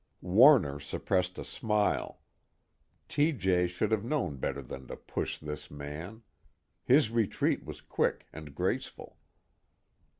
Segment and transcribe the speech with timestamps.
[0.23, 2.21] Warner suppressed a smile.
[3.07, 3.67] T.J.
[3.67, 6.23] should have known better than to push this man.
[6.83, 9.19] His retreat was quick and graceful.